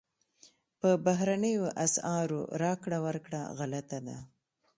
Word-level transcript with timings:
په 0.79 0.89
بهرنیو 1.05 1.65
اسعارو 1.85 2.41
راکړه 2.63 2.97
ورکړه 3.07 3.41
غلطه 3.57 3.99
ده. 4.07 4.17